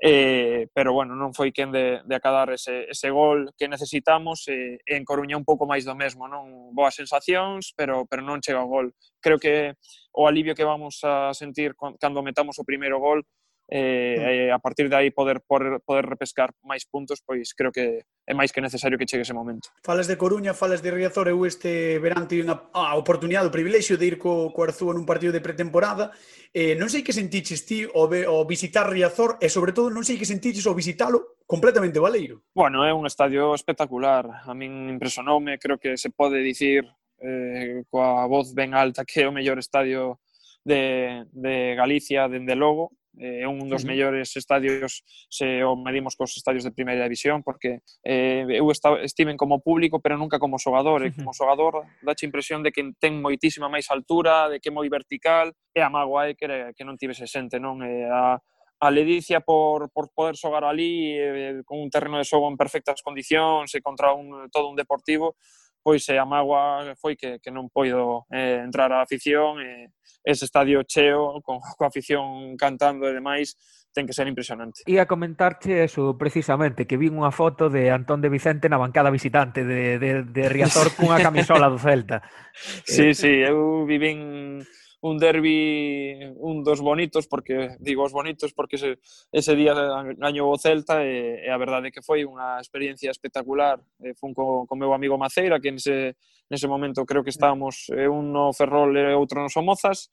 [0.00, 4.76] eh, pero bueno, non foi quen de, de acadar ese, ese gol que necesitamos e,
[4.82, 8.64] eh, en Coruña un pouco máis do mesmo, non boas sensacións, pero, pero non chega
[8.64, 8.92] o gol.
[9.22, 9.78] Creo que
[10.12, 13.22] o alivio que vamos a sentir cando metamos o primeiro gol
[13.68, 17.72] eh, e eh, a partir de aí poder, poder, poder repescar máis puntos, pois creo
[17.72, 19.72] que é máis que necesario que chegue ese momento.
[19.80, 23.96] Falas de Coruña, falas de Riazor, eu este verán tive unha a oportunidade, o privilexio
[23.96, 26.12] de ir co, co Arzúa nun partido de pretemporada,
[26.52, 30.20] eh, non sei que sentiches ti o, o visitar Riazor e sobre todo non sei
[30.20, 32.44] que sentiches o visitalo completamente valeiro.
[32.52, 36.84] Bueno, é un estadio espectacular, a min impresionoume, creo que se pode dicir
[37.24, 40.20] eh, coa voz ben alta que é o mellor estadio
[40.64, 46.34] de, de Galicia dende logo Eh, é un dos mellores estadios se o medimos cos
[46.34, 51.06] estadios de primeira división porque eh, eu esta, estiven como público pero nunca como xogador
[51.06, 54.90] e como xogador dache impresión de que ten moitísima máis altura de que é moi
[54.90, 57.86] vertical e a magoa é que, que non tivese xente non?
[57.86, 58.34] E a,
[58.82, 62.98] a ledicia por, por poder xogar ali eh, con un terreno de xogo en perfectas
[62.98, 65.38] condicións e contra un, todo un deportivo
[65.84, 69.92] pois eh, a mágoa foi que, que non poido eh, entrar á afición e eh,
[70.24, 73.52] ese estadio cheo con coa afición cantando e demais
[73.94, 74.82] ten que ser impresionante.
[74.90, 79.12] E a comentarche eso precisamente, que vin unha foto de Antón de Vicente na bancada
[79.12, 82.26] visitante de, de, de Riazor cunha camisola do Celta.
[82.88, 83.14] sí, eh...
[83.14, 84.64] sí, eu vivín
[85.04, 88.98] un derbi un dos bonitos porque digo os bonitos porque ese,
[89.32, 89.76] ese día
[90.16, 93.76] gañou o Celta e, e a verdade que foi unha experiencia espectacular.
[94.00, 96.16] E fun co, co meu amigo Maceira que nese,
[96.48, 100.08] nese momento creo que estábamos un no Ferrol e outro no Somozas.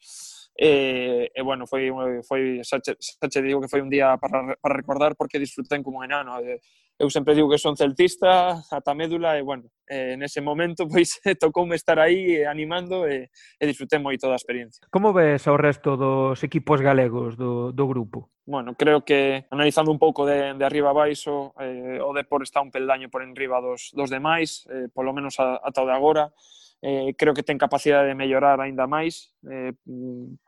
[0.59, 1.87] E, e bueno, foi,
[2.27, 6.03] foi xa, xa che digo que foi un día para, para recordar porque disfruten como
[6.03, 6.35] enano.
[6.43, 6.59] E,
[7.01, 11.75] eu sempre digo que son celtista ata médula e, bueno, eh, nese momento pois tocoume
[11.75, 13.25] estar aí animando e,
[13.57, 14.85] e disfrutei moito da experiencia.
[14.93, 18.29] Como ves ao resto dos equipos galegos do, do grupo?
[18.45, 22.61] Bueno, creo que analizando un pouco de, de arriba a baixo, eh, o Depor está
[22.61, 26.29] un peldaño por enriba dos, dos demais, eh, polo menos a, ata o de agora,
[26.81, 29.73] eh, creo que ten capacidade de mellorar aínda máis, eh,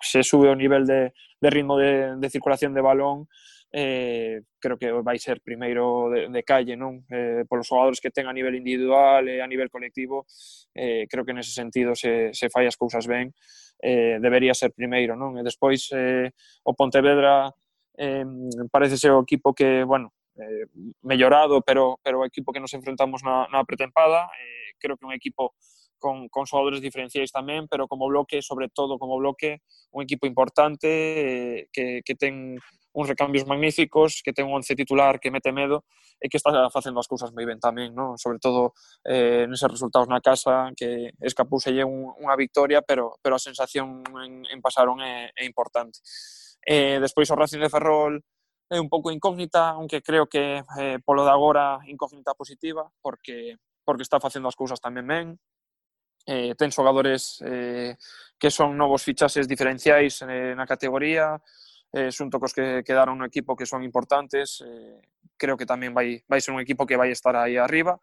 [0.01, 3.29] se sube o nivel de, de ritmo de, de circulación de balón,
[3.73, 7.01] eh, creo que vai ser primeiro de, de calle, non?
[7.09, 10.29] Eh, polos xogadores que ten a nivel individual e a nivel colectivo,
[10.77, 13.33] eh, creo que nese sentido se, se fai as cousas ben,
[13.81, 15.33] eh, debería ser primeiro, non?
[15.35, 16.29] E despois eh,
[16.61, 17.49] o Pontevedra
[17.97, 18.21] eh,
[18.69, 20.69] parece ser o equipo que, bueno, eh,
[21.01, 25.17] mellorado, pero, pero o equipo que nos enfrentamos na, na pretempada, eh, creo que un
[25.17, 25.57] equipo
[26.03, 29.63] con, con xogadores diferenciais tamén, pero como bloque, sobre todo como bloque,
[29.95, 32.59] un equipo importante eh, que, que ten
[32.91, 35.87] uns recambios magníficos, que ten un once titular que mete medo
[36.19, 38.19] e que está facendo as cousas moi ben tamén, non?
[38.19, 38.75] sobre todo
[39.07, 44.43] eh, neses resultados na casa, que escapouselle un, unha victoria, pero, pero a sensación en,
[44.43, 46.03] en pasaron é, é importante.
[46.67, 48.19] Eh, despois o Racing de Ferrol
[48.67, 54.03] é un pouco incógnita, aunque creo que eh, polo de agora incógnita positiva, porque porque
[54.03, 55.27] está facendo as cousas tamén ben,
[56.25, 57.95] eh, ten xogadores eh,
[58.39, 61.39] que son novos fichaxes diferenciais eh, na categoría,
[61.93, 64.99] eh, xunto cos que quedaron no equipo que son importantes, eh,
[65.37, 67.99] creo que tamén vai, vai ser un equipo que vai estar aí arriba.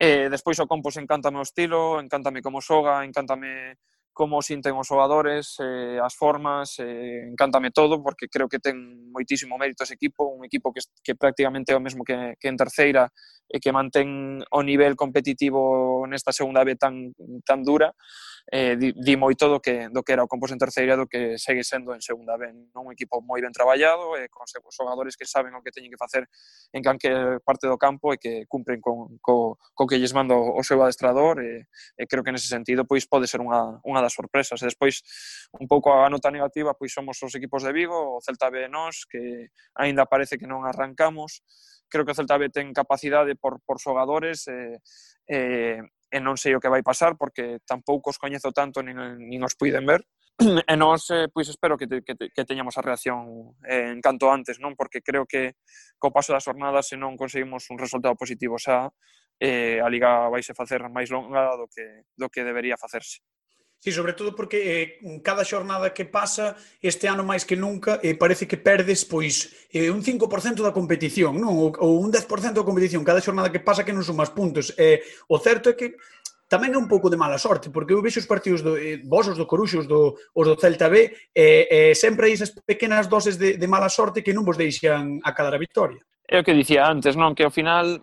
[0.00, 3.78] Eh, despois o Compos encántame o estilo, encántame como xoga, encántame
[4.14, 9.58] como sinten os xogadores, eh, as formas, eh, encántame todo, porque creo que ten moitísimo
[9.58, 13.10] mérito ese equipo, un equipo que, que prácticamente é o mesmo que, que en terceira
[13.50, 17.92] e que mantén o nivel competitivo nesta segunda B tan, tan dura
[18.52, 21.38] eh, di, di moito do que, do que era o Compos en terceira do que
[21.40, 22.52] segue sendo en segunda B.
[22.76, 22.88] Non?
[22.88, 25.88] Un equipo moi ben traballado, e eh, con os xogadores que saben o que teñen
[25.88, 26.28] que facer
[26.72, 27.08] en canque
[27.40, 31.40] parte do campo e que cumpren con, co, co que lles manda o seu adestrador
[31.40, 31.64] e,
[31.96, 34.60] e creo que nese sentido pois pode ser unha, unha das sorpresas.
[34.60, 35.00] E despois,
[35.56, 39.08] un pouco a nota negativa, pois somos os equipos de Vigo, o Celta B nós,
[39.08, 41.40] que aínda parece que non arrancamos,
[41.88, 44.76] creo que o Celta B ten capacidade por, por xogadores e,
[45.28, 45.80] eh, eh,
[46.14, 49.58] e non sei o que vai pasar porque tampouco os coñezo tanto nin, nin os
[49.58, 50.06] puiden ver
[50.70, 53.98] e nós eh, pois espero que, te, que, te, que teñamos a reacción eh, en
[53.98, 54.78] canto antes, non?
[54.78, 55.58] Porque creo que
[55.98, 58.90] co paso das jornadas se non conseguimos un resultado positivo xa
[59.42, 63.22] eh, a liga vai se facer máis longa do que, do que debería facerse.
[63.84, 68.16] Sí, sobre todo porque eh, cada xornada que pasa este ano máis que nunca eh,
[68.16, 71.52] parece que perdes pois eh, un 5% da competición, non?
[71.52, 74.72] Ou, ou un 10% da competición cada xornada que pasa que non sumas puntos.
[74.80, 76.00] Eh, o certo é que
[76.48, 79.28] tamén é un pouco de mala sorte, porque eu vexo os partidos do, eh, vos,
[79.28, 83.04] os do Coruxo, os do, os do Celta B, eh, eh, sempre hai esas pequenas
[83.04, 86.00] doses de, de mala sorte que non vos deixan a cada a victoria.
[86.24, 87.36] É o que dicía antes, non?
[87.36, 88.00] Que ao final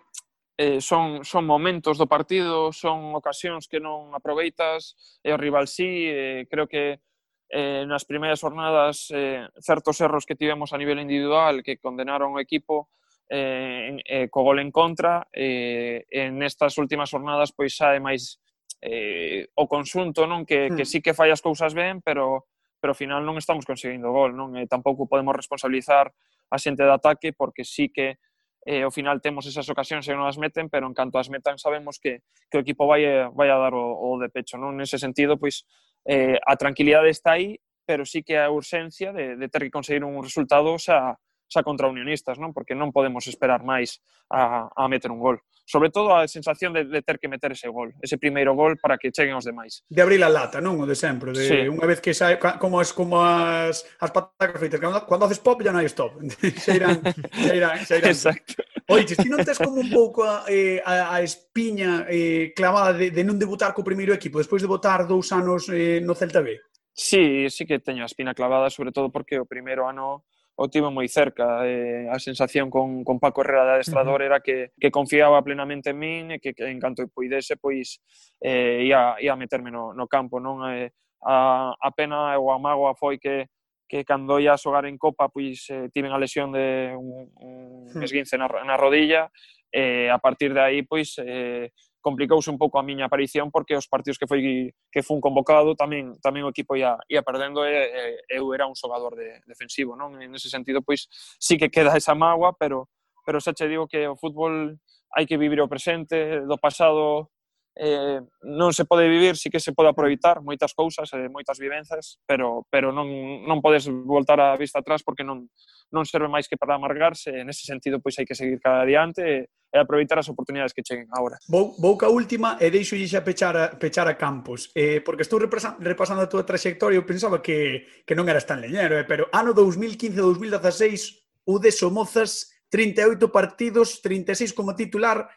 [0.62, 4.94] eh, son, son momentos do partido, son ocasións que non aproveitas,
[5.26, 7.02] e o rival sí, eh, creo que
[7.50, 12.40] eh, nas primeiras jornadas eh, certos erros que tivemos a nivel individual que condenaron o
[12.40, 12.94] equipo
[13.26, 18.38] eh, eh, co gol en contra, eh, en estas últimas jornadas pois xa é máis
[18.86, 20.92] eh, o consunto, non que, que hmm.
[20.94, 22.46] sí que fai as cousas ben, pero
[22.78, 24.58] pero ao final non estamos conseguindo gol, non?
[24.58, 26.14] E tampouco podemos responsabilizar
[26.54, 28.22] a xente de ataque porque sí que
[28.66, 31.58] eh, ao final temos esas ocasións e non as meten, pero en canto as metan
[31.58, 34.62] sabemos que, que o equipo vai, eh, vai a dar o, o de pecho.
[34.62, 34.78] Non?
[34.78, 35.66] Nese sentido, pois,
[36.06, 40.06] eh, a tranquilidade está aí, pero sí que a urxencia de, de ter que conseguir
[40.06, 41.18] un resultado xa,
[41.52, 42.56] xa contra unionistas, non?
[42.56, 44.00] Porque non podemos esperar máis
[44.32, 45.44] a, a meter un gol.
[45.68, 48.96] Sobre todo a sensación de, de ter que meter ese gol, ese primeiro gol para
[48.96, 49.84] que cheguen os demais.
[49.92, 50.80] De abrir a lata, non?
[50.80, 51.60] O de sempre, de sí.
[51.68, 55.60] unha vez que sai como as como as as patacas fritas, cando, cando haces pop
[55.60, 56.16] ya non hai stop.
[56.64, 58.16] xa irán, xa irán, xa irán.
[58.16, 58.64] Exacto.
[58.88, 63.12] Oiches, ti non tes como un pouco a, eh, a, a espiña eh, clavada de,
[63.12, 66.60] de non debutar co primeiro equipo despois de votar dous anos eh, no Celta B?
[66.92, 70.28] Sí, sí que teño a espina clavada, sobre todo porque o primeiro ano
[70.62, 71.66] o tivo moi cerca.
[71.66, 75.98] Eh, a sensación con, con Paco Herrera de adestrador era que, que confiaba plenamente en
[75.98, 77.98] min e que, que en canto puidese, pois
[78.38, 80.38] eh, ia, ia meterme no, no campo.
[80.38, 80.62] Non?
[80.70, 80.94] Eh,
[81.26, 83.50] a, a pena ou a mágoa foi que,
[83.90, 87.90] que cando ia a xogar en Copa pois eh, tiven a lesión de un, un
[87.90, 88.04] hmm.
[88.06, 89.30] esguince na, na rodilla
[89.74, 93.78] e eh, a partir de aí pois eh, complicouse un pouco a miña aparición porque
[93.78, 97.72] os partidos que foi que fun convocado tamén tamén o equipo ia, ia perdendo e,
[97.72, 98.02] e
[98.42, 100.18] eu era un xogador de, defensivo, non?
[100.18, 102.90] En ese sentido, pois sí que queda esa mágoa, pero
[103.24, 104.82] pero xa che digo que o fútbol
[105.14, 107.32] hai que vivir o presente, do pasado
[107.76, 112.20] eh, non se pode vivir, sí que se pode aproveitar moitas cousas, eh, moitas vivenzas,
[112.28, 113.08] pero, pero non,
[113.48, 115.48] non podes voltar a vista atrás porque non,
[115.94, 119.24] non serve máis que para amargarse, en ese sentido pois hai que seguir cada adiante
[119.24, 119.38] e,
[119.72, 121.40] e aproveitar as oportunidades que cheguen agora.
[121.48, 125.40] Vou, vou ca última e deixo xa pechar a, pechar a Campos, eh, porque estou
[125.40, 129.32] repasando a túa trayectoria e eu pensaba que, que non eras tan leñero, eh, pero
[129.32, 135.32] ano 2015-2016 o de Somozas 38 partidos, 36 como titular,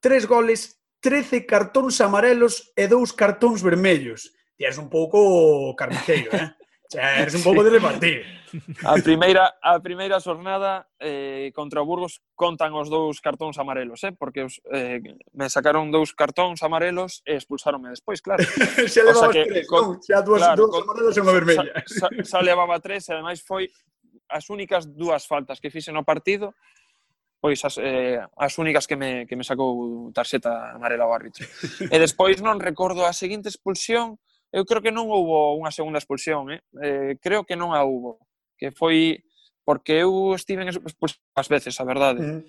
[0.00, 4.36] 3 goles, 13 cartóns amarelos e 2 cartóns vermellos.
[4.60, 6.52] Ti és un pouco carniceiro, eh?
[6.90, 8.26] Xa, eres un pouco de repartir.
[8.82, 14.10] A primeira, a primeira xornada eh, contra o Burgos contan os dous cartóns amarelos, eh?
[14.10, 14.98] porque os, eh,
[15.30, 18.42] me sacaron dous cartóns amarelos e expulsaronme despois, claro.
[18.90, 20.02] xa levabas o sea que, tres, con, non?
[20.02, 21.72] Xa dúas, claro, dúas amarelos e unha vermella.
[21.86, 23.70] Xa, xa, xa levaba tres e ademais foi
[24.26, 26.50] as únicas dúas faltas que fixen no partido
[27.40, 31.46] pois as, eh, as únicas que me, que me sacou tarxeta amarela ao árbitro.
[31.88, 34.20] E despois non recordo a seguinte expulsión,
[34.52, 36.60] eu creo que non houbo unha segunda expulsión, eh?
[36.82, 38.18] eh creo que non a houbo,
[38.58, 39.22] que foi
[39.62, 42.20] porque eu estive expulsado as veces, a verdade.
[42.20, 42.42] Uh -huh.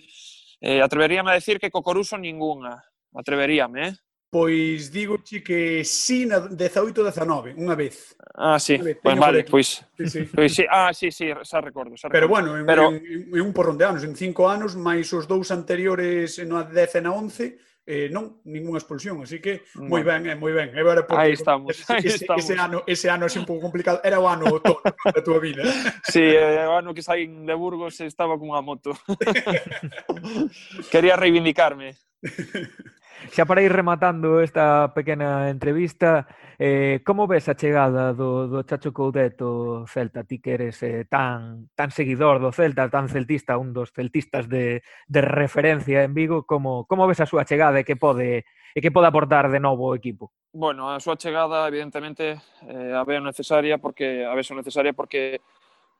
[0.62, 2.82] Eh, atreveríame a decir que co Coruso ningunha,
[3.14, 3.94] atreveríame, eh?
[4.32, 8.16] Pois digo chi que sí na 18-19, unha vez.
[8.32, 8.80] Ah, sí.
[8.80, 9.84] Vez, pois vale, pois.
[10.00, 10.22] Sí, sí.
[10.32, 12.16] Pois sí, ah, sí, sí, xa recordo, xa recordo.
[12.16, 12.96] Pero bueno, en, Pero...
[12.96, 16.96] en, en un porrón de anos, en cinco anos, máis os dous anteriores na 10
[16.96, 20.70] e na 11, eh, non, ninguna expulsión, así que moi ben, eh, moi ben.
[20.70, 22.46] E era porque, aí estamos, ese, aí ese, estamos.
[22.46, 24.82] Ese ano, ese ano é un pouco complicado, era o ano todo
[25.16, 25.66] da tua vida.
[26.06, 28.94] Sí, eh, eh, o ano que saín de Burgos estaba con unha moto.
[30.94, 31.98] Quería reivindicarme.
[33.30, 36.26] Xa para ir rematando esta pequena entrevista,
[36.58, 40.26] eh, como ves a chegada do, do Chacho Coudeto Celta?
[40.26, 44.82] Ti que eres eh, tan, tan seguidor do Celta, tan celtista, un dos celtistas de,
[45.06, 48.90] de referencia en Vigo, como, como ves a súa chegada e que pode e que
[48.90, 50.32] pode aportar de novo o equipo?
[50.52, 55.40] Bueno, a súa chegada evidentemente eh, a veo necesaria porque a veo necesaria porque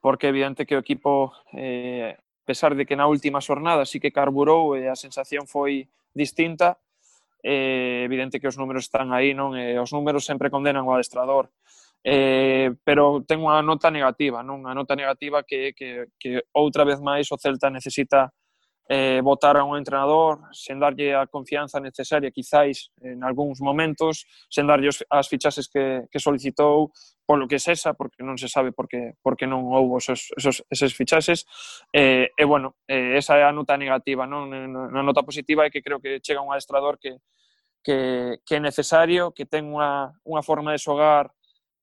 [0.02, 4.10] porque é evidente que o equipo eh, pesar de que na última xornada sí que
[4.10, 6.76] carburou e a sensación foi distinta,
[7.42, 9.58] eh, evidente que os números están aí, non?
[9.58, 11.50] Eh, os números sempre condenan o adestrador.
[12.02, 14.62] Eh, pero ten unha nota negativa, non?
[14.62, 18.30] Unha nota negativa que, que, que outra vez máis o Celta necesita
[18.88, 24.66] eh, votar a un entrenador sen darlle a confianza necesaria quizáis en algúns momentos, sen
[24.66, 26.90] darlle as fichases que, que solicitou,
[27.24, 30.66] polo que esa, porque non se sabe por que, por que non houbo esos, esos,
[30.68, 31.46] eses fichases.
[31.94, 34.26] Eh, e, bueno, eh, esa é a nota negativa.
[34.26, 34.50] Non?
[34.50, 37.22] Na nota positiva é que creo que chega un adestrador que,
[37.82, 41.30] que, que é necesario, que ten unha, unha forma de xogar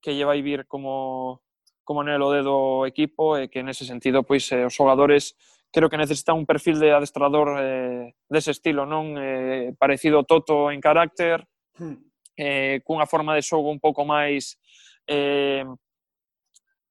[0.04, 1.42] que lle vai vir como,
[1.84, 5.36] como nelo dedo equipo e que nese sentido pois eh, os xogadores
[5.72, 9.14] creo que necesita un perfil de adestrador eh, dese estilo, non?
[9.18, 11.46] Eh, parecido Toto en carácter,
[11.78, 11.98] hmm.
[12.38, 14.58] eh, cunha forma de xogo un pouco máis
[15.06, 15.66] eh,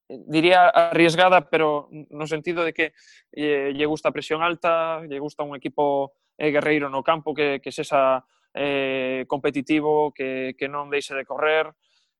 [0.09, 2.93] diría arriesgada, pero no sentido de que
[3.33, 7.61] eh, lle gusta a presión alta, lle gusta un equipo eh, guerreiro no campo que,
[7.61, 11.69] que sexa eh, competitivo, que, que non deixe de correr.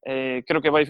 [0.05, 0.85] Eh, creo que vai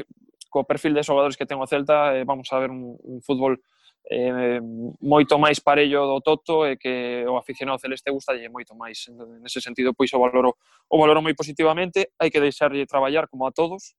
[0.49, 3.61] co perfil de xogadores que ten o Celta, eh, vamos a ver un, un fútbol
[4.11, 4.61] eh,
[5.01, 9.05] moito máis parello do Toto e que o aficionado celeste gusta lle moito máis.
[9.05, 10.57] Entón, en ese sentido, pois o valoro,
[10.89, 13.93] o valoro moi positivamente, hai que deixarlle traballar como a todos.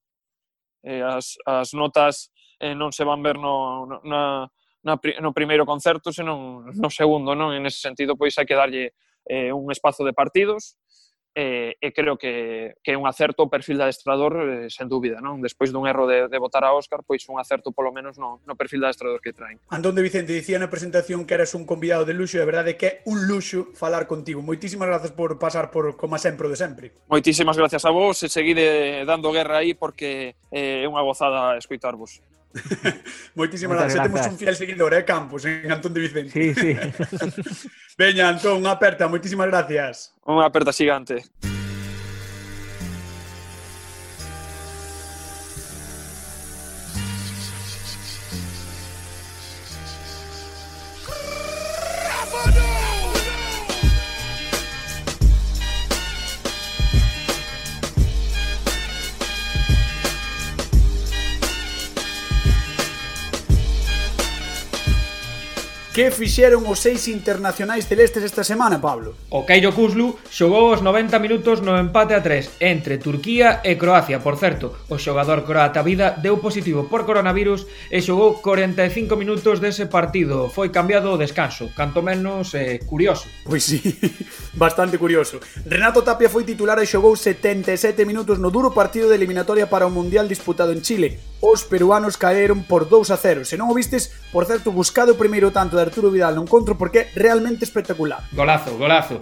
[0.82, 4.50] Eh, as, as notas eh, non se van ver no, na,
[4.82, 7.54] na, no primeiro concerto, senón no segundo, non?
[7.54, 8.98] En ese sentido, pois hai que darlle
[9.30, 10.74] eh, un espazo de partidos,
[11.36, 15.22] e, e creo que, que é un acerto o perfil de adestrador, eh, sen dúbida,
[15.22, 15.40] non?
[15.40, 18.54] Despois dun erro de, de votar a Óscar, pois un acerto polo menos no, no
[18.58, 19.62] perfil de adestrador que traen.
[19.70, 22.74] Antón de Vicente dicía na presentación que eras un convidado de luxo, e a verdade
[22.74, 24.42] é que é un luxo falar contigo.
[24.42, 26.86] Moitísimas grazas por pasar por como sempre de sempre.
[27.08, 32.20] Moitísimas gracias a vos e seguide dando guerra aí porque eh, é unha gozada escoitarvos.
[33.36, 34.04] Moitísimas gracias.
[34.04, 36.32] Temos un fiel seguidor, eh, Campos, en Antón de Vicente.
[36.32, 36.76] Sí, sí.
[37.98, 40.18] Veña, Antón, unha aperta, moitísimas gracias.
[40.26, 41.22] Unha aperta xigante.
[66.00, 69.20] Que fixeron os seis internacionais celestes esta semana, Pablo?
[69.36, 74.24] O Cairo Kuzlu xogou os 90 minutos no empate a 3 entre Turquía e Croacia.
[74.24, 79.92] Por certo, o xogador croata Vida deu positivo por coronavirus e xogou 45 minutos dese
[79.92, 80.48] partido.
[80.48, 83.28] Foi cambiado o descanso, canto menos eh, curioso.
[83.44, 83.84] Pois sí,
[84.56, 85.44] bastante curioso.
[85.68, 89.92] Renato Tapia foi titular e xogou 77 minutos no duro partido de eliminatoria para o
[89.92, 93.48] Mundial disputado en Chile os peruanos caeron por 2 a 0.
[93.48, 96.76] Se non o vistes, por certo, buscado o primeiro tanto de Arturo Vidal no encontro
[96.76, 98.28] porque é realmente espectacular.
[98.32, 99.20] Golazo, golazo.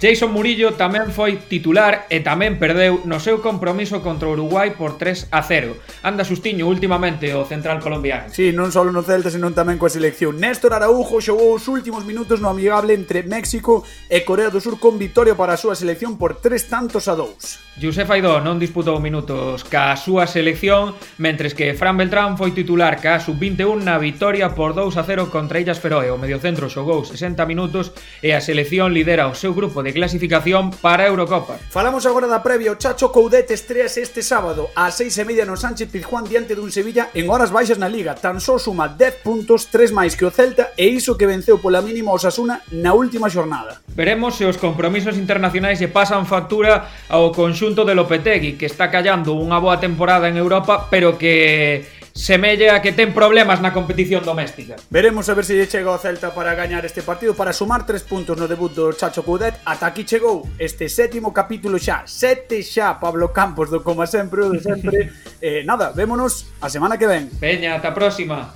[0.00, 4.96] Jason Murillo tamén foi titular e tamén perdeu no seu compromiso contra o Uruguai por
[4.96, 5.76] 3 a 0.
[6.00, 8.32] Anda sustiño últimamente o central colombiano.
[8.32, 10.40] Sí, non só no Celta, senón tamén coa selección.
[10.40, 14.96] Néstor Araujo xogou os últimos minutos no amigable entre México e Corea do Sur con
[14.96, 17.60] victoria para a súa selección por tres tantos a dous.
[17.76, 23.04] Josef Aidó non disputou minutos ca a súa selección, mentres que Fran Beltrán foi titular
[23.04, 26.08] ca a sub-21 na victoria por 2 a 0 contra Illas Feroe.
[26.08, 27.92] O mediocentro xogou 60 minutos
[28.24, 31.58] e a selección lidera o seu grupo de de clasificación para a Eurocopa.
[31.68, 35.58] Falamos agora da previa, o Chacho Coudet estreas este sábado ás seis e media no
[35.58, 38.14] Sánchez Pizjuán diante dun Sevilla en horas baixas na Liga.
[38.14, 41.82] Tan só suma 10 puntos, 3 máis que o Celta e iso que venceu pola
[41.82, 43.82] mínima o Sasuna na última xornada.
[43.90, 49.34] Veremos se os compromisos internacionais lle pasan factura ao conxunto de Lopetegui, que está callando
[49.34, 51.82] unha boa temporada en Europa, pero que
[52.20, 54.76] semella que ten problemas na competición doméstica.
[54.92, 58.04] Veremos a ver se lle chega o Celta para gañar este partido para sumar tres
[58.04, 59.56] puntos no debut do Chacho Coudet.
[59.64, 64.60] Ata aquí chegou este sétimo capítulo xa, sete xa Pablo Campos do como sempre, do
[64.60, 65.08] sempre.
[65.40, 67.32] eh, nada, vémonos a semana que ven.
[67.40, 68.52] Peña, ata a próxima.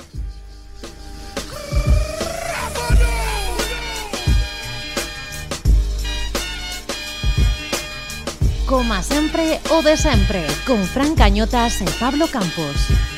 [8.69, 13.14] Coma sempre o de sempre, con Fran Cañotas e Pablo Campos.